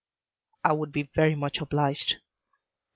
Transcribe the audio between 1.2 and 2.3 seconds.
much obliged."